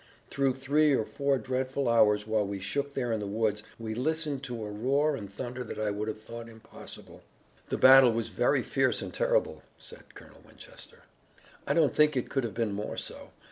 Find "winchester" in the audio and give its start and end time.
10.43-11.03